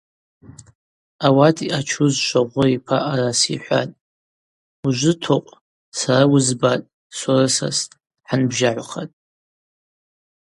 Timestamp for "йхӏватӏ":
3.55-3.99